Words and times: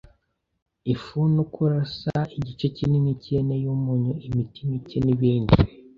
ifu 0.93 1.19
no 1.35 1.43
kurasa, 1.53 2.15
igice 2.37 2.65
kinini 2.75 3.09
cyihene 3.21 3.55
yumunyu, 3.63 4.13
imiti 4.27 4.59
mike, 4.69 4.97
nibindi 5.05 5.55